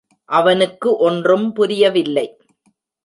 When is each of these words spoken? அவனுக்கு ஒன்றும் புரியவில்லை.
அவனுக்கு 0.29 0.95
ஒன்றும் 0.97 1.53
புரியவில்லை. 1.53 2.27